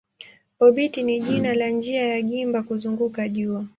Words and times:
Obiti 0.59 1.03
ni 1.03 1.19
jina 1.19 1.53
la 1.53 1.69
njia 1.69 2.07
ya 2.07 2.21
gimba 2.21 2.63
kuzunguka 2.63 3.29
jua. 3.29 3.65